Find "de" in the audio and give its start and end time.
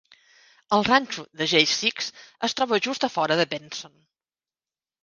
1.41-1.47, 3.43-3.49